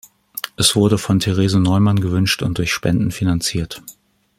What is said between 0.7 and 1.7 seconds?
wurde von Therese